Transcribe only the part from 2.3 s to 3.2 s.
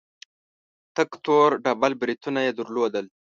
يې درلودل.